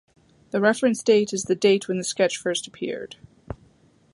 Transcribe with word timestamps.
The 0.49 0.59
referenced 0.61 1.05
date 1.05 1.31
is 1.31 1.43
the 1.43 1.53
date 1.53 1.87
when 1.87 1.99
the 1.99 2.03
sketch 2.03 2.35
first 2.37 2.65
appeared. 2.65 3.17